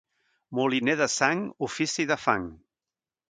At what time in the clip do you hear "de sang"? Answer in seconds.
1.01-1.45